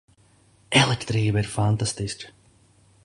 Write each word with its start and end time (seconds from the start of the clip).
Elektrība 0.79 1.39
ir 1.43 1.49
fantastiska! 1.57 2.33